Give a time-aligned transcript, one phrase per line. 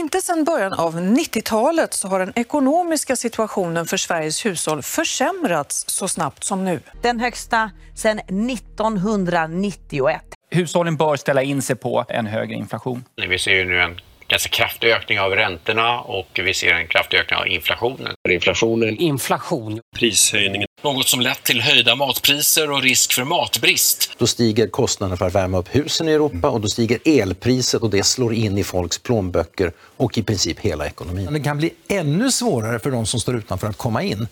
[0.00, 6.08] Inte sedan början av 90-talet så har den ekonomiska situationen för Sveriges hushåll försämrats så
[6.08, 6.80] snabbt som nu.
[7.02, 10.22] Den högsta sedan 1991.
[10.50, 13.04] Hushållen bör ställa in sig på en högre inflation.
[13.28, 14.00] Vi ser ju nu en
[14.30, 18.12] ganska kraftig ökning av räntorna och vi ser en kraftig ökning av inflationen.
[18.28, 18.96] Inflationen.
[18.96, 19.80] Inflation.
[19.96, 20.66] Prishöjningen.
[20.82, 24.14] Något som lett till höjda matpriser och risk för matbrist.
[24.18, 27.90] Då stiger kostnaderna för att värma upp husen i Europa och då stiger elpriset och
[27.90, 31.32] det slår in i folks plånböcker och i princip hela ekonomin.
[31.32, 34.28] Det kan bli ännu svårare för de som står utanför att komma in.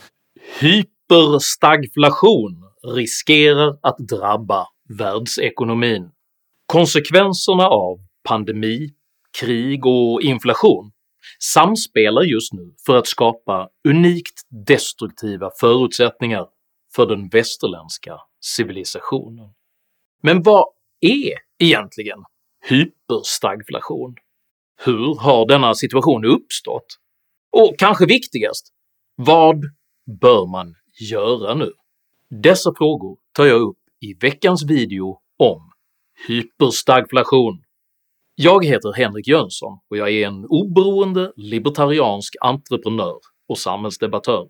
[0.60, 2.64] Hyperstagflation
[2.96, 4.66] riskerar att drabba
[4.98, 6.10] världsekonomin.
[6.66, 8.90] Konsekvenserna av pandemi,
[9.40, 10.90] krig och inflation
[11.42, 16.46] samspelar just nu för att skapa unikt destruktiva förutsättningar
[16.94, 19.50] för den västerländska civilisationen.
[20.22, 20.64] Men vad
[21.00, 22.18] är egentligen
[22.68, 24.16] hyperstagflation?
[24.84, 26.98] Hur har denna situation uppstått?
[27.52, 28.68] Och kanske viktigast,
[29.16, 29.60] vad
[30.20, 31.72] bör man göra nu?
[32.30, 35.72] Dessa frågor tar jag upp i veckans video om
[36.26, 37.62] hyperstagflation.
[38.40, 43.16] Jag heter Henrik Jönsson och jag är en oberoende libertariansk entreprenör
[43.48, 44.46] och samhällsdebattör.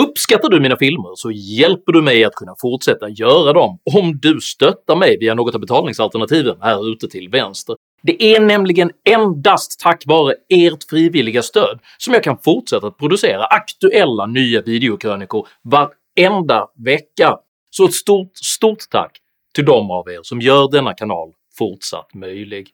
[0.00, 4.40] Uppskattar du mina filmer så hjälper du mig att kunna fortsätta göra dem om du
[4.40, 7.76] stöttar mig via något av betalningsalternativen här ute till vänster.
[8.02, 13.44] Det är nämligen endast tack vare ert frivilliga stöd som jag kan fortsätta att producera
[13.44, 17.38] aktuella nya videokrönikor varenda vecka,
[17.70, 19.18] så ett stort, stort tack
[19.54, 22.68] till de av er som gör denna kanal fortsatt möjlig.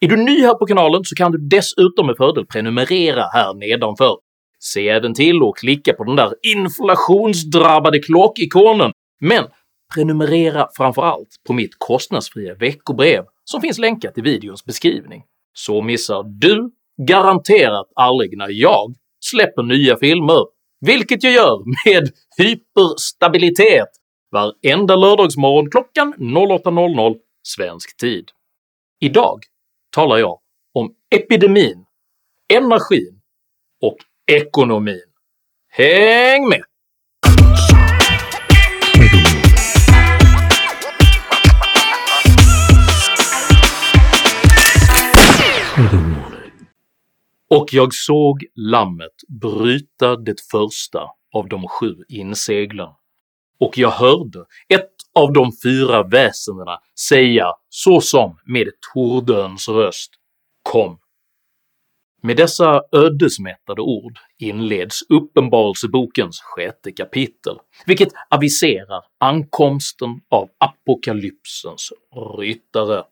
[0.00, 4.16] Är du ny här på kanalen så kan du dessutom med fördel prenumerera här nedanför.
[4.58, 9.44] Se även till att klicka på den där inflationsdrabbade klockikonen, men
[9.94, 16.70] prenumerera framförallt på mitt kostnadsfria veckobrev som finns länkat i videons beskrivning, så missar du
[17.06, 20.44] garanterat aldrig när jag släpper nya filmer,
[20.80, 23.88] vilket jag gör med hyperstabilitet
[24.32, 28.30] varenda lördagsmorgon klockan 08.00 svensk tid.
[29.00, 29.40] Idag
[29.98, 30.38] talar jag
[30.72, 31.84] om epidemin,
[32.54, 33.20] energin
[33.82, 35.12] och ekonomin.
[35.68, 36.62] Häng med!
[47.50, 51.00] Och jag såg lammet bryta det första
[51.32, 52.88] av de sju inseglen,
[53.60, 60.10] och jag hörde ett av de fyra väsendena säga såsom med Tordöns röst
[60.62, 60.98] “Kom”.
[62.22, 71.92] Med dessa ödesmättade ord inleds Uppenbarelsebokens sjätte kapitel, vilket aviserar ankomsten av apokalypsens
[72.38, 73.04] ryttare.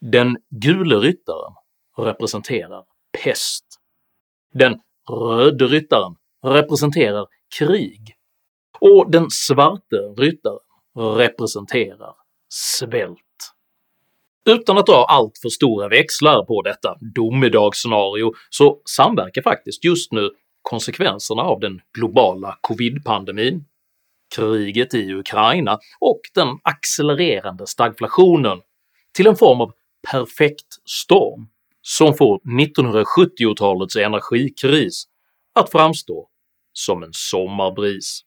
[0.00, 1.54] Den gule ryttaren
[1.98, 2.84] representerar
[3.22, 3.64] pest.
[4.54, 7.26] Den röde ryttaren representerar
[7.58, 8.14] krig
[8.80, 10.58] och den svarte ryttaren
[10.96, 12.14] representerar
[12.48, 13.18] svält.
[14.46, 20.30] Utan att dra allt för stora växlar på detta domedagsscenario så samverkar faktiskt just nu
[20.62, 23.64] konsekvenserna av den globala covid-pandemin,
[24.36, 28.60] kriget i Ukraina och den accelererande stagflationen
[29.16, 29.72] till en form av
[30.10, 31.48] perfekt storm
[31.82, 35.04] som får 1970-talets energikris
[35.54, 36.28] att framstå
[36.72, 38.20] som en sommarbris.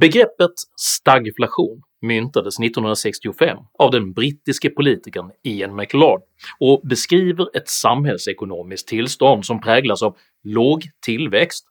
[0.00, 6.22] Begreppet stagflation myntades 1965 av den brittiske politikern Ian McLeod
[6.60, 11.64] och beskriver ett samhällsekonomiskt tillstånd som präglas av låg tillväxt,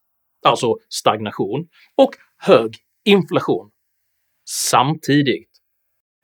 [0.45, 2.75] alltså stagnation, och hög
[3.05, 3.71] inflation
[4.49, 5.49] samtidigt.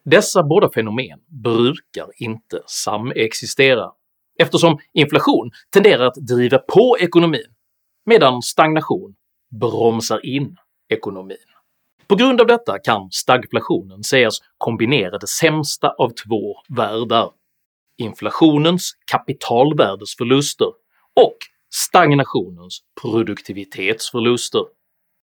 [0.05, 3.91] Dessa båda fenomen brukar inte samexistera
[4.39, 7.53] eftersom inflation tenderar att driva på ekonomin
[8.05, 9.15] medan stagnation
[9.59, 10.57] bromsar in
[10.89, 11.48] ekonomin.
[12.09, 17.29] På grund av detta kan stagflationen sägas kombinera det sämsta av två världar–
[17.97, 20.67] inflationens kapitalvärdesförluster
[21.15, 21.37] och
[21.73, 24.61] stagnationens produktivitetsförluster.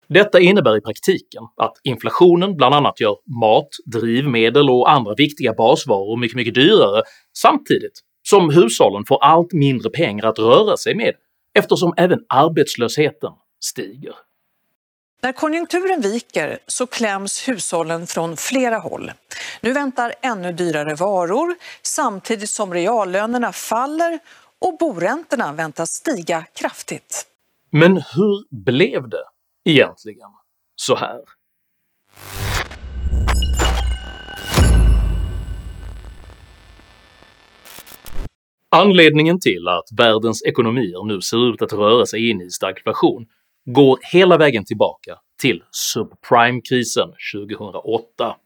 [0.09, 6.17] Detta innebär i praktiken att inflationen bland annat gör mat, drivmedel och andra viktiga basvaror
[6.17, 7.03] mycket, mycket dyrare
[7.39, 11.15] samtidigt som hushållen får allt mindre pengar att röra sig med
[11.59, 13.33] eftersom även arbetslösheten
[13.65, 14.15] stiger.
[15.23, 19.13] När konjunkturen viker så kläms hushållen från flera håll.
[19.61, 24.19] Nu väntar ännu dyrare varor samtidigt som reallönerna faller
[24.59, 27.27] och boräntorna väntas stiga kraftigt.
[27.71, 29.25] Men hur blev det
[29.65, 30.29] egentligen
[30.77, 31.21] så här?
[38.73, 43.27] Anledningen till att världens ekonomier nu ser ut att röra sig in i stagflation
[43.73, 48.37] går hela vägen tillbaka till subprime-krisen 2008.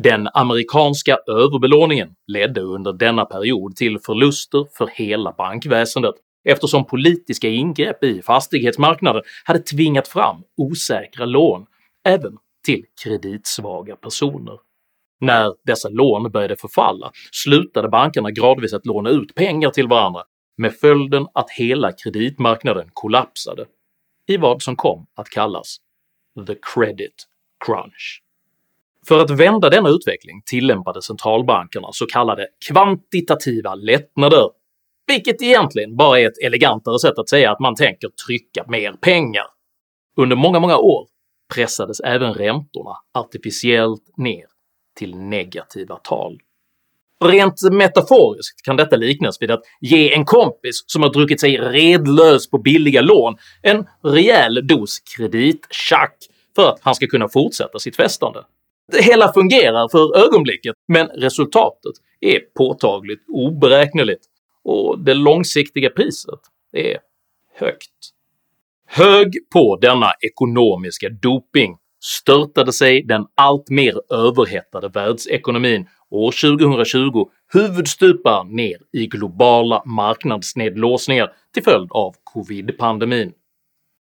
[0.00, 6.14] Den amerikanska överbelåningen ledde under denna period till förluster för hela bankväsendet
[6.48, 11.66] eftersom politiska ingrepp i fastighetsmarknaden hade tvingat fram osäkra lån
[12.08, 12.32] även
[12.66, 14.58] till kreditsvaga personer.
[15.20, 20.22] När dessa lån började förfalla slutade bankerna gradvis att låna ut pengar till varandra
[20.58, 23.66] med följden att hela kreditmarknaden kollapsade
[24.30, 25.76] i vad som kom att kallas
[26.46, 27.26] “the credit
[27.64, 28.22] crunch”.
[29.08, 34.50] För att vända denna utveckling tillämpade centralbankerna så kallade kvantitativa lättnader,
[35.06, 39.46] vilket egentligen bara är ett elegantare sätt att säga att man tänker trycka mer pengar.
[40.16, 41.06] Under många, många år
[41.54, 44.46] pressades även räntorna artificiellt ner
[44.96, 46.38] till negativa tal.
[47.24, 52.50] Rent metaforiskt kan detta liknas vid att ge en kompis som har druckit sig redlös
[52.50, 56.16] på billiga lån en rejäl dos kreditchack
[56.56, 58.44] för att han ska kunna fortsätta sitt festande.
[58.92, 64.24] Det hela fungerar för ögonblicket, men resultatet är påtagligt oberäkneligt
[64.64, 66.40] och det långsiktiga priset
[66.72, 66.98] är
[67.54, 67.90] högt.
[68.86, 78.42] Hög på denna ekonomiska doping störtade sig den allt mer överhettade världsekonomin år 2020 huvudstupa
[78.42, 83.32] ner i globala marknadsnedlåsningar till följd av covid-pandemin.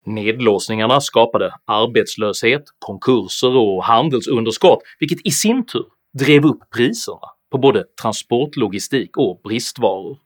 [0.07, 5.85] Nedlåsningarna skapade arbetslöshet, konkurser och handelsunderskott vilket i sin tur
[6.19, 10.19] drev upp priserna på både transportlogistik och bristvaror.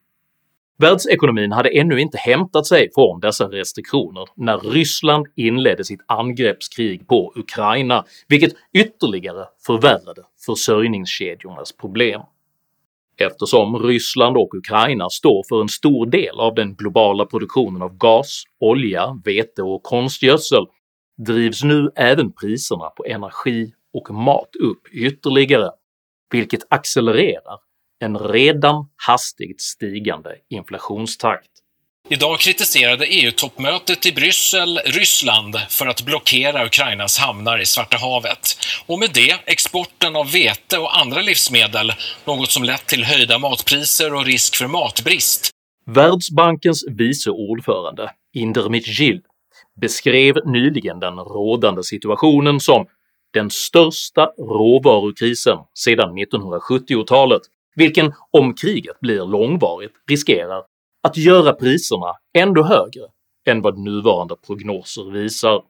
[0.81, 7.33] Världsekonomin hade ännu inte hämtat sig från dessa restriktioner när Ryssland inledde sitt angreppskrig på
[7.37, 12.21] Ukraina, vilket ytterligare förvärrade försörjningskedjornas problem.
[13.19, 18.45] Eftersom Ryssland och Ukraina står för en stor del av den globala produktionen av gas,
[18.61, 20.67] olja, vete och konstgödsel
[21.27, 25.71] drivs nu även priserna på energi och mat upp ytterligare,
[26.31, 27.70] vilket accelererar
[28.01, 31.51] en redan hastigt stigande inflationstakt.
[32.09, 38.57] Idag kritiserade EU-toppmötet i Bryssel Ryssland för att blockera Ukrainas hamnar i Svarta havet
[38.87, 41.93] och med det exporten av vete och andra livsmedel,
[42.25, 45.51] något som lett till höjda matpriser och risk för matbrist.
[45.87, 49.21] Världsbankens vice ordförande Indermit Gil
[49.81, 52.87] beskrev nyligen den rådande situationen som
[53.33, 57.43] “den största råvarukrisen sedan 1970-talet”
[57.75, 60.63] vilken om kriget blir långvarigt riskerar
[61.03, 63.03] att göra priserna ännu högre
[63.47, 65.63] än vad nuvarande prognoser visar.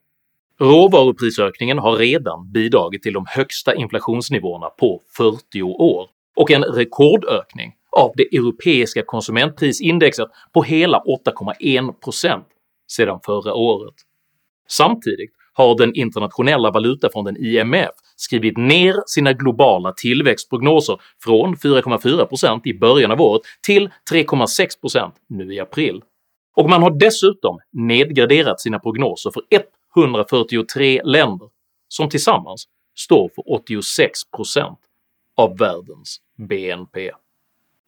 [0.61, 8.13] Råvaruprisökningen har redan bidragit till de högsta inflationsnivåerna på 40 år och en rekordökning av
[8.17, 12.43] det europeiska konsumentprisindexet på hela 8,1%
[12.93, 13.95] sedan förra året.
[14.69, 23.11] Samtidigt har den internationella valutafonden IMF skrivit ner sina globala tillväxtprognoser från 4,4% i början
[23.11, 26.03] av året till 3,6% nu i april,
[26.57, 29.43] och man har dessutom nedgraderat sina prognoser för
[29.97, 31.49] 143 länder
[31.89, 32.65] som tillsammans
[32.99, 34.77] står för 86%
[35.37, 37.11] av världens BNP.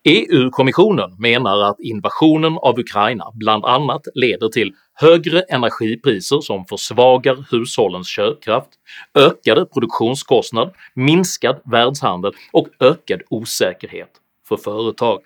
[0.04, 8.08] EU-kommissionen menar att invasionen av Ukraina bland annat leder till högre energipriser som försvagar hushållens
[8.08, 8.68] köpkraft,
[9.14, 14.10] ökade produktionskostnader, minskad världshandel och ökad osäkerhet
[14.48, 15.20] för företag.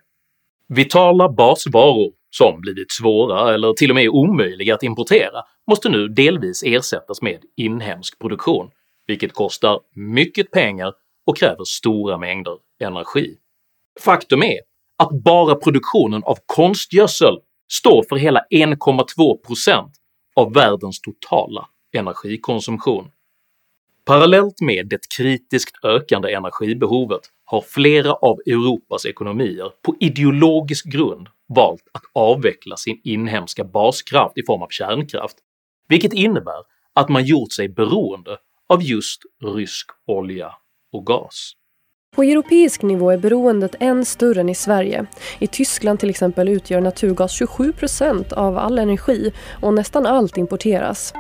[0.69, 6.63] Vitala basvaror som blivit svåra eller till och med omöjliga att importera måste nu delvis
[6.63, 8.71] ersättas med inhemsk produktion,
[9.07, 10.93] vilket kostar mycket pengar
[11.27, 13.37] och kräver stora mängder energi.
[14.01, 14.61] Faktum är
[14.97, 17.39] att bara produktionen av konstgödsel
[17.73, 19.91] står för hela 1,2%
[20.37, 23.11] av världens totala energikonsumtion.
[24.05, 31.83] Parallellt med det kritiskt ökande energibehovet har flera av Europas ekonomier på ideologisk grund valt
[31.93, 35.37] att avveckla sin inhemska baskraft i form av kärnkraft,
[35.89, 36.63] vilket innebär
[36.95, 38.39] att man gjort sig beroende
[38.69, 40.53] av just rysk olja
[40.93, 41.53] och gas.
[42.17, 45.07] På europeisk nivå är beroendet än större än i Sverige.
[45.39, 49.33] I Tyskland till exempel utgör naturgas 27% av all energi
[49.63, 51.15] och nästan allt importeras.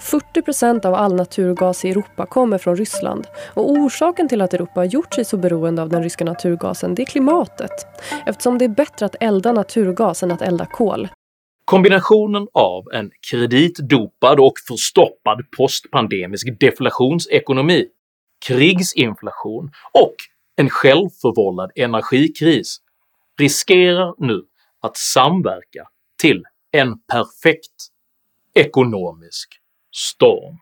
[0.00, 3.26] 40% av all naturgas i Europa kommer från Ryssland.
[3.54, 7.02] Och orsaken till att Europa har gjort sig så beroende av den ryska naturgasen det
[7.02, 7.86] är klimatet.
[8.26, 11.08] Eftersom det är bättre att elda naturgas än att elda kol.
[11.64, 17.86] Kombinationen av en kreditdopad och förstoppad postpandemisk deflationsekonomi
[18.46, 20.14] krigsinflation och
[20.60, 22.76] en självförvållad energikris
[23.38, 24.42] riskerar nu
[24.80, 25.88] att samverka
[26.22, 27.86] till en perfekt
[28.54, 29.48] ekonomisk
[29.96, 30.58] storm.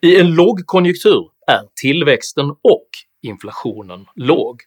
[0.00, 2.88] I en lågkonjunktur är tillväxten och
[3.22, 4.60] inflationen låg.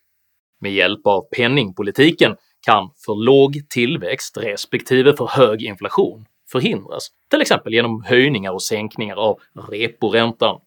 [0.59, 7.73] Med hjälp av penningpolitiken kan för låg tillväxt respektive för hög inflation förhindras, till exempel
[7.73, 9.39] genom höjningar och sänkningar av
[9.69, 10.61] reporäntan.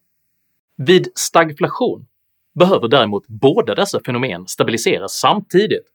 [0.76, 2.06] Vid stagflation
[2.54, 5.86] behöver däremot båda dessa fenomen stabiliseras samtidigt,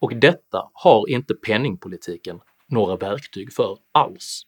[0.00, 4.42] och detta har inte penningpolitiken några verktyg för alls.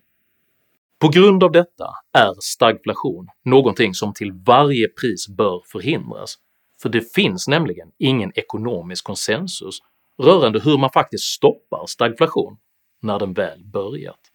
[0.99, 6.34] På grund av detta är stagflation någonting som till varje pris bör förhindras,
[6.82, 9.78] för det finns nämligen ingen ekonomisk konsensus
[10.22, 12.56] rörande hur man faktiskt stoppar stagflation
[13.02, 14.29] när den väl börjat.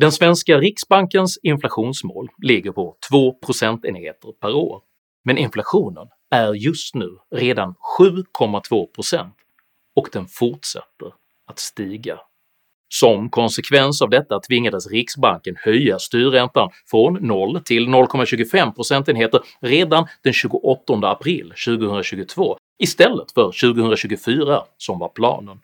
[0.00, 4.82] Den svenska riksbankens inflationsmål ligger på 2 procentenheter per år,
[5.24, 9.30] men inflationen är just nu redan 7,2%
[9.96, 11.12] och den fortsätter
[11.46, 12.20] att stiga.
[12.88, 20.32] Som konsekvens av detta tvingades riksbanken höja styrräntan från 0 till 0,25 procentenheter redan den
[20.32, 25.60] 28 april 2022 istället för 2024 som var planen.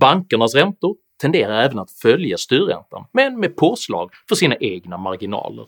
[0.00, 5.66] Bankernas räntor tenderar även att följa styrräntan, men med påslag för sina egna marginaler.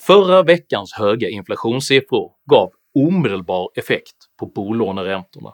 [0.00, 5.52] Förra veckans höga inflationssiffror gav omedelbar effekt på bolåneräntorna,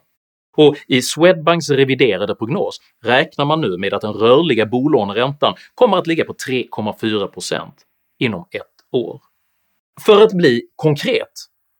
[0.56, 6.06] och i Swedbanks reviderade prognos räknar man nu med att den rörliga bolåneräntan kommer att
[6.06, 7.70] ligga på 3,4%
[8.18, 8.62] inom ett
[8.92, 9.22] år.
[10.00, 11.32] För att bli konkret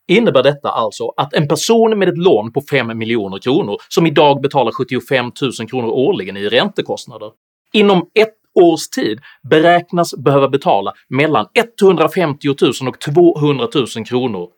[0.09, 4.41] innebär detta alltså att en person med ett lån på 5 miljoner kronor som idag
[4.41, 7.31] betalar 75 000 kronor årligen i räntekostnader
[7.73, 11.47] inom ett års tid beräknas behöva betala mellan
[11.81, 12.49] 150
[12.83, 14.49] 000 och 200 000 kronor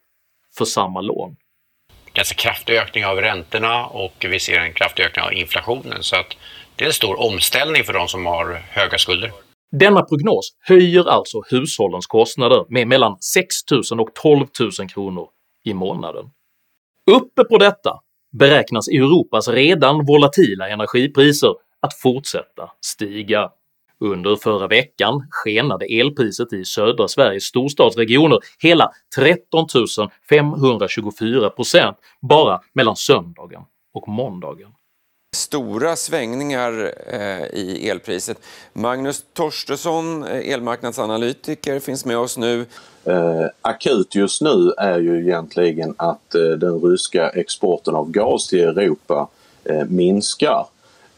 [0.58, 1.36] för samma lån.
[2.12, 6.36] Ganska kraftig ökning av räntorna och vi ser en kraftig ökning av inflationen så att
[6.76, 9.32] det är en stor omställning för de som har höga skulder.
[9.72, 13.46] Denna prognos höjer alltså hushållens kostnader med mellan 6
[13.90, 15.28] 000 och 12 000 kronor
[15.64, 16.30] i månaden.
[17.10, 18.00] Uppe på detta
[18.38, 23.50] beräknas Europas redan volatila energipriser att fortsätta stiga.
[24.00, 29.66] Under förra veckan skenade elpriset i södra Sveriges storstadsregioner hela 13
[30.30, 33.62] 524% bara mellan söndagen
[33.94, 34.70] och måndagen.
[35.34, 38.38] Stora svängningar eh, i elpriset.
[38.72, 42.66] Magnus Torstensson, eh, elmarknadsanalytiker, finns med oss nu.
[43.04, 48.60] Eh, akut just nu är ju egentligen att eh, den ryska exporten av gas till
[48.60, 49.28] Europa
[49.64, 50.66] eh, minskar.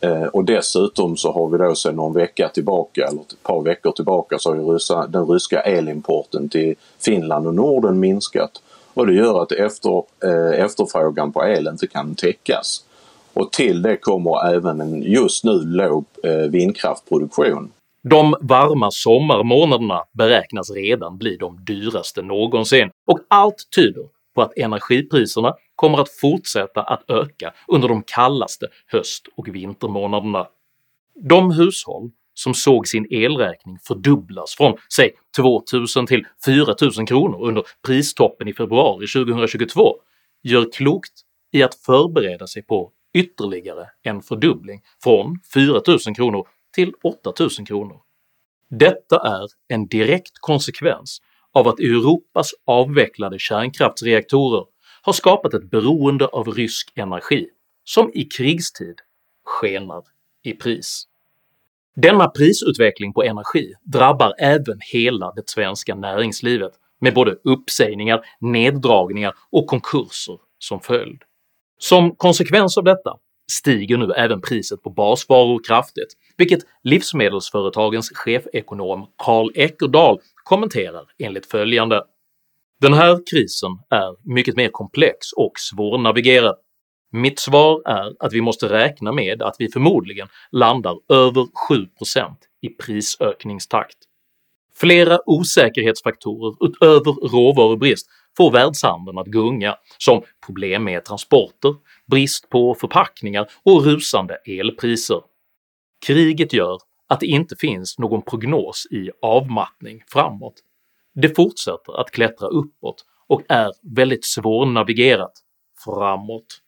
[0.00, 3.92] Eh, och dessutom så har vi då sedan någon vecka tillbaka, eller ett par veckor
[3.92, 8.62] tillbaka, så har ju ryssa, den ryska elimporten till Finland och Norden minskat.
[8.94, 12.82] Och det gör att efter, eh, efterfrågan på el inte kan täckas.
[13.36, 17.72] Och till det kommer även en just nu låg eh, vindkraftproduktion.
[18.02, 25.54] De varma sommarmånaderna beräknas redan bli de dyraste någonsin och allt tyder på att energipriserna
[25.74, 30.46] kommer att fortsätta att öka under de kallaste höst och vintermånaderna.
[31.14, 38.48] De hushåll som såg sin elräkning fördubblas från säg 2000 till 4000 kronor under pristoppen
[38.48, 39.96] i februari 2022
[40.42, 41.12] gör klokt
[41.52, 48.00] i att förbereda sig på ytterligare en fördubbling från 4000 kronor till 8000 kronor.
[48.70, 51.18] Detta är en direkt konsekvens
[51.52, 54.64] av att Europas avvecklade kärnkraftsreaktorer
[55.02, 57.49] har skapat ett beroende av rysk energi
[57.85, 58.96] som i krigstid
[59.44, 60.02] skenar
[60.42, 61.04] i pris.
[61.96, 69.66] Denna prisutveckling på energi drabbar även hela det svenska näringslivet med både uppsägningar, neddragningar och
[69.66, 71.23] konkurser som följd.
[71.78, 73.16] Som konsekvens av detta
[73.52, 82.04] stiger nu även priset på basvaror kraftigt, vilket livsmedelsföretagens chefekonom Carl Eckerdal kommenterar enligt följande
[82.80, 86.56] “Den här krisen är mycket mer komplex och svårnavigerad.
[87.12, 92.68] Mitt svar är att vi måste räkna med att vi förmodligen landar över 7% i
[92.68, 93.97] prisökningstakt.
[94.75, 101.74] Flera osäkerhetsfaktorer utöver råvarubrist får världshandeln att gunga, som problem med transporter,
[102.06, 105.20] brist på förpackningar och rusande elpriser.
[106.06, 106.78] Kriget gör
[107.08, 110.54] att det inte finns någon prognos i avmattning framåt.
[111.14, 115.32] Det fortsätter att klättra uppåt och är väldigt svårnavigerat
[115.84, 116.60] framåt.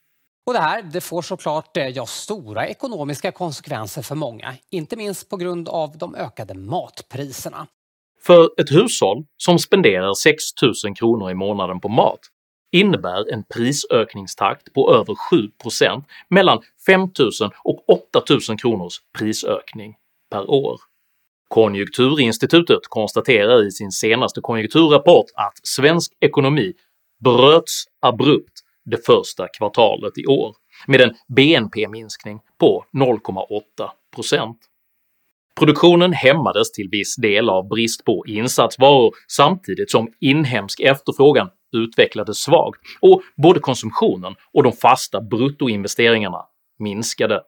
[0.47, 5.31] Och det här det får såklart eh, ja, stora ekonomiska konsekvenser för många, inte minst
[5.31, 7.67] på grund av de ökade matpriserna.
[8.29, 10.45] För ett hushåll som spenderar 6
[10.85, 12.21] 000 kronor i månaden på mat
[12.73, 15.15] innebär en prisökningstakt på över
[15.65, 19.95] 7% mellan 5000 och 8000 kronors prisökning
[20.31, 20.81] per år.
[21.49, 26.73] Konjunkturinstitutet konstaterar i sin senaste konjunkturrapport att svensk ekonomi
[27.25, 30.55] bröts abrupt det första kvartalet i år
[30.87, 34.55] med en BNP-minskning på 0,8%.
[35.59, 42.81] Produktionen hämmades till viss del av brist på insatsvaror samtidigt som inhemsk efterfrågan utvecklades svagt
[43.01, 46.43] och både konsumtionen och de fasta bruttoinvesteringarna
[46.79, 47.43] minskade.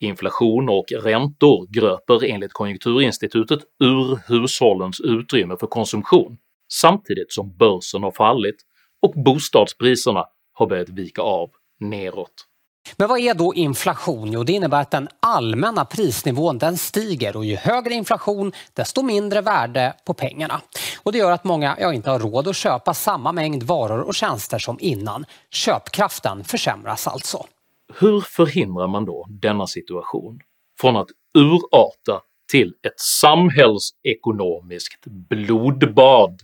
[0.00, 6.36] Inflation och räntor gröper enligt konjunkturinstitutet ur hushållens utrymme för konsumtion
[6.72, 8.56] samtidigt som börsen har fallit
[9.02, 11.50] och bostadspriserna har börjat vika av
[11.80, 12.51] neråt.
[12.96, 14.32] Men vad är då inflation?
[14.32, 19.40] Jo, det innebär att den allmänna prisnivån den stiger och ju högre inflation desto mindre
[19.40, 20.60] värde på pengarna.
[21.02, 24.14] Och det gör att många ja, inte har råd att köpa samma mängd varor och
[24.14, 25.24] tjänster som innan.
[25.50, 27.46] Köpkraften försämras alltså.
[27.94, 30.40] Hur förhindrar man då denna situation
[30.80, 32.20] från att urarta
[32.50, 36.40] till ett samhällsekonomiskt blodbad?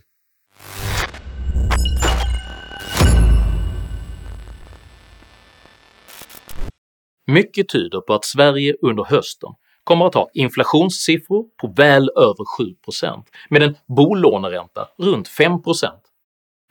[7.29, 9.49] Mycket tyder på att Sverige under hösten
[9.83, 15.63] kommer att ha inflationssiffror på väl över 7% med en bolåneränta runt 5%,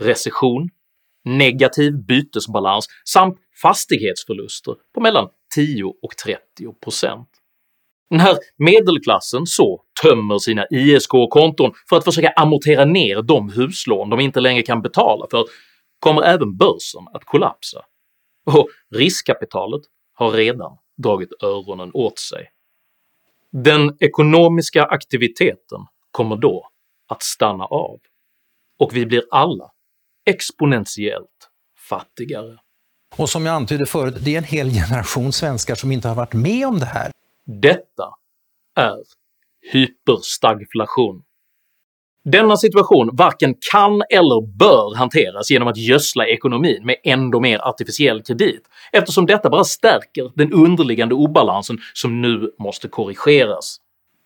[0.03, 0.69] recession,
[1.25, 7.25] negativ bytesbalans samt fastighetsförluster på mellan 10 och 30%.
[8.11, 14.41] När medelklassen så tömmer sina ISK-konton för att försöka amortera ner de huslån de inte
[14.41, 15.45] längre kan betala för
[16.01, 17.85] kommer även börsen att kollapsa,
[18.47, 19.83] och riskkapitalet
[20.19, 22.51] har redan dragit öronen åt sig.
[23.51, 26.69] Den ekonomiska aktiviteten kommer då
[27.09, 28.01] att stanna av,
[28.79, 29.71] och vi blir alla
[30.27, 31.51] exponentiellt
[31.89, 32.59] fattigare.
[33.17, 36.35] Och som jag antydde förut, det är en hel generation svenskar som inte har varit
[36.35, 37.13] med om det här.
[37.45, 38.15] Detta
[38.75, 38.99] är
[39.73, 41.23] hyperstagflation.
[42.25, 48.23] Denna situation varken kan eller bör hanteras genom att gödsla ekonomin med ändå mer artificiell
[48.23, 53.77] kredit eftersom detta bara stärker den underliggande obalansen som nu måste korrigeras.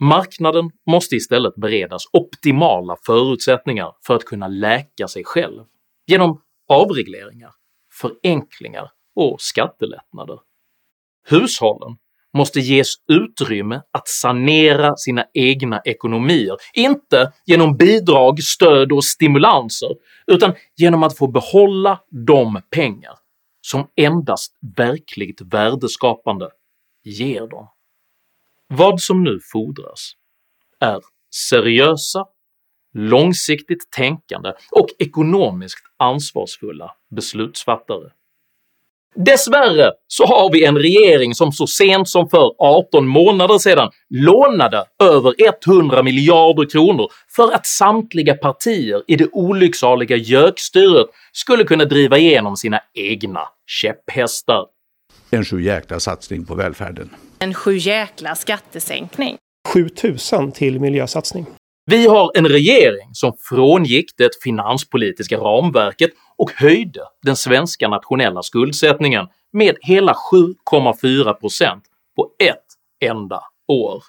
[0.00, 5.62] Marknaden måste istället beredas optimala förutsättningar för att kunna läka sig själv
[6.06, 7.50] genom avregleringar,
[7.92, 10.38] förenklingar och skattelättnader.
[11.28, 11.96] Hushållen
[12.32, 19.90] måste ges utrymme att sanera sina egna ekonomier, inte genom bidrag, stöd och stimulanser
[20.26, 23.14] utan genom att få behålla de pengar
[23.60, 26.50] som endast verkligt värdeskapande
[27.04, 27.68] ger dem.
[28.68, 30.12] Vad som nu fordras
[30.80, 31.00] är
[31.34, 32.26] seriösa,
[32.94, 38.10] långsiktigt tänkande och ekonomiskt ansvarsfulla beslutsfattare.
[39.14, 44.84] Dessvärre så har vi en regering som så sent som för 18 månader sedan lånade
[45.02, 45.34] över
[45.66, 52.56] 100 miljarder kronor för att samtliga partier i det olycksaliga gökstyret skulle kunna driva igenom
[52.56, 54.66] sina egna käpphästar.
[55.30, 57.10] En sjujäkla satsning på välfärden.
[57.38, 59.36] En sjujäkla skattesänkning.
[59.68, 61.46] 7000 till miljösatsning.
[61.84, 69.26] Vi har en regering som frångick det finanspolitiska ramverket och höjde den svenska nationella skuldsättningen
[69.52, 71.80] med hela 7,4%
[72.16, 72.58] på ett
[73.10, 74.02] enda år.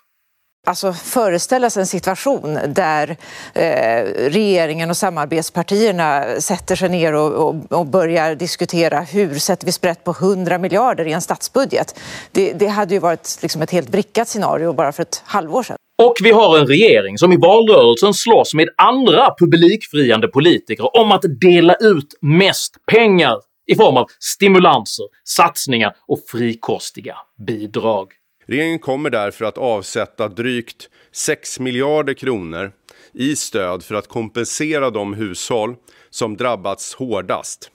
[0.67, 3.17] Alltså föreställa sig en situation där
[3.53, 9.71] eh, regeringen och samarbetspartierna sätter sig ner och, och, och, börjar diskutera hur sätter vi
[9.71, 11.99] sprätt på 100 miljarder i en statsbudget.
[12.31, 15.77] Det, det hade ju varit liksom ett helt vrickat scenario bara för ett halvår sedan.
[16.03, 21.21] Och vi har en regering som i valrörelsen slåss med andra publikfriande politiker om att
[21.41, 23.37] dela ut mest pengar
[23.67, 27.15] i form av stimulanser, satsningar och frikostiga
[27.47, 28.07] bidrag.
[28.47, 32.71] Regeringen kommer därför att avsätta drygt 6 miljarder kronor
[33.13, 35.75] i stöd för att kompensera de hushåll
[36.09, 37.71] som drabbats hårdast.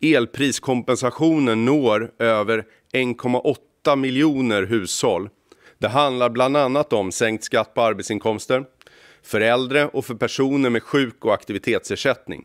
[0.00, 5.28] Elpriskompensationen når över 1,8 miljoner hushåll.
[5.82, 8.64] Det handlar bland annat om sänkt skatt på arbetsinkomster,
[9.22, 12.44] för äldre och för personer med sjuk och aktivitetsersättning.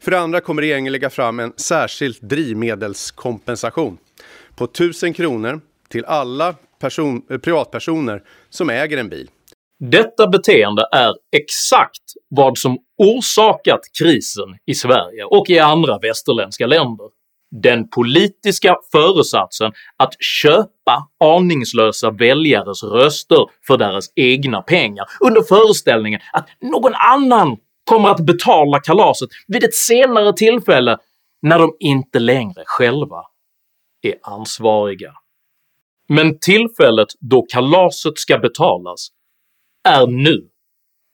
[0.00, 3.98] För det andra kommer regeringen lägga fram en särskild drivmedelskompensation
[4.56, 9.30] på 1000 kronor till alla person, privatpersoner som äger en bil.
[9.78, 17.15] Detta beteende är exakt vad som orsakat krisen i Sverige och i andra västerländska länder.
[17.50, 26.48] Den politiska föresatsen att köpa aningslösa väljares röster för deras egna pengar under föreställningen att
[26.60, 30.98] någon annan kommer att betala kalaset vid ett senare tillfälle
[31.42, 33.22] när de inte längre själva
[34.02, 35.12] är ansvariga.
[36.08, 39.08] Men tillfället då kalaset ska betalas
[39.88, 40.48] är nu.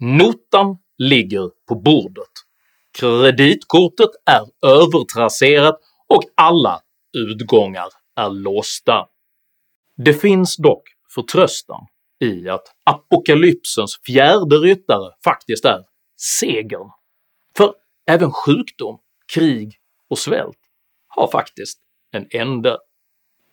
[0.01, 2.33] Notan ligger på bordet,
[2.99, 5.81] kreditkortet är övertrasserat
[6.13, 6.81] och alla
[7.13, 9.07] utgångar är låsta.
[9.97, 10.83] Det finns dock
[11.15, 11.87] förtröstan
[12.21, 15.85] i att apokalypsens fjärde ryttare faktiskt är
[16.41, 16.91] segern.
[17.57, 17.75] För
[18.07, 18.99] även sjukdom,
[19.35, 19.75] krig
[20.11, 20.59] och svält
[21.09, 21.79] har faktiskt
[22.11, 22.79] en ände.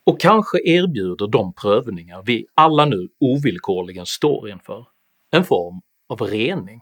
[0.05, 4.87] Och kanske erbjuder de prövningar vi alla nu ovillkorligen står inför
[5.31, 6.81] en form av rening,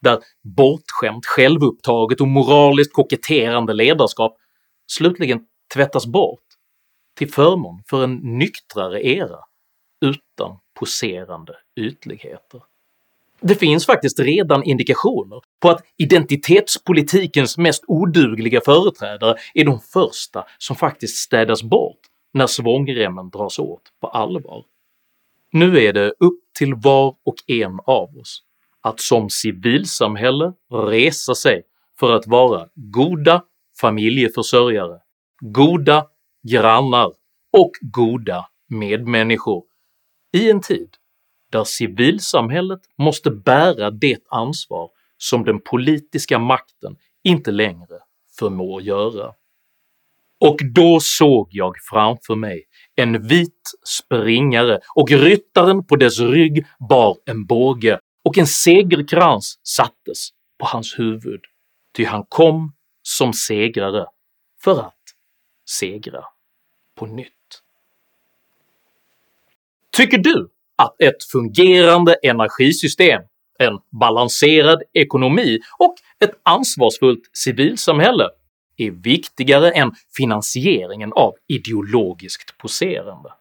[0.00, 0.18] där
[0.56, 4.36] bortskämt, självupptaget och moraliskt koketterande ledarskap
[4.86, 5.40] slutligen
[5.74, 6.40] tvättas bort
[7.18, 9.38] till förmån för en nyktrare era
[10.00, 12.62] utan poserande ytligheter.
[13.40, 20.76] Det finns faktiskt redan indikationer på att identitetspolitikens mest odugliga företrädare är de första som
[20.76, 22.00] faktiskt städas bort
[22.32, 24.64] när svångremmen dras åt på allvar.
[25.52, 28.42] Nu är det upp till var och en av oss
[28.80, 31.62] att som civilsamhälle resa sig
[31.98, 33.42] för att vara goda
[33.80, 34.98] familjeförsörjare,
[35.40, 36.06] goda
[36.50, 37.12] grannar
[37.52, 39.64] och goda medmänniskor
[40.36, 40.96] i en tid
[41.52, 47.98] där civilsamhället måste bära det ansvar som den politiska makten inte längre
[48.38, 49.32] förmår göra.
[50.40, 52.64] Och då såg jag framför mig
[52.96, 60.28] en vit springare och ryttaren på dess rygg bar en båge och en segerkrans sattes
[60.58, 61.40] på hans huvud,
[61.96, 62.72] ty han kom
[63.18, 64.06] som segrare
[64.64, 64.94] för att
[65.70, 66.24] segra
[66.94, 67.30] på nytt.
[69.96, 73.22] Tycker du att ett fungerande energisystem,
[73.58, 78.28] en balanserad ekonomi och ett ansvarsfullt civilsamhälle
[78.76, 83.32] är viktigare än finansieringen av ideologiskt poserande.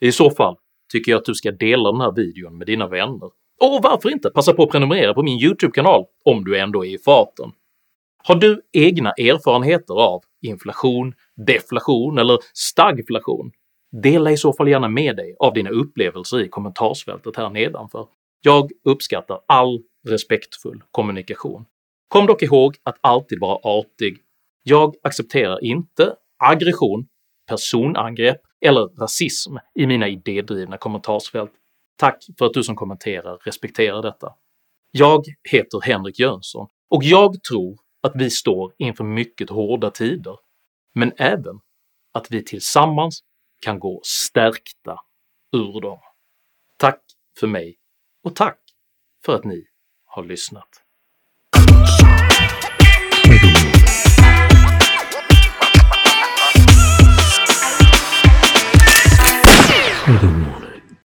[0.00, 0.56] I så fall
[0.92, 3.30] tycker jag att du ska dela den här videon med dina vänner.
[3.60, 6.98] Och varför inte passa på att prenumerera på min YouTube-kanal om du ändå är i
[6.98, 7.52] farten.
[8.24, 11.14] Har du egna erfarenheter av inflation,
[11.46, 13.52] deflation eller stagflation?
[14.02, 18.06] Dela i så fall gärna med dig av dina upplevelser i kommentarsfältet här nedanför.
[18.40, 21.64] Jag uppskattar all respektfull kommunikation.
[22.08, 24.18] Kom dock ihåg att alltid vara artig.
[24.62, 27.06] Jag accepterar inte aggression,
[27.48, 31.52] personangrepp eller rasism i mina idédrivna kommentarsfält.
[31.98, 34.32] Tack för att du som kommenterar respekterar detta.
[34.90, 40.38] Jag heter Henrik Jönsson och jag tror att vi står inför mycket hårda tider,
[40.94, 41.60] men även
[42.12, 43.20] att vi tillsammans
[43.60, 44.98] kan gå stärkta
[45.52, 45.98] ur dem.
[46.76, 47.00] Tack
[47.40, 47.78] för mig
[48.24, 48.58] och tack
[49.24, 49.66] för att ni
[50.04, 50.68] har lyssnat.
[60.20, 60.61] Good.